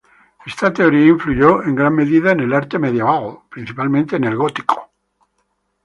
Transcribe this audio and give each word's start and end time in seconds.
Esta 0.47 0.73
teoría 0.73 1.09
influyó 1.11 1.61
en 1.61 1.75
gran 1.75 1.93
medida 1.93 2.31
en 2.31 2.39
el 2.39 2.53
arte 2.55 2.79
medieval, 2.79 3.37
principalmente 3.51 4.15
el 4.15 4.35
gótico. 4.35 4.89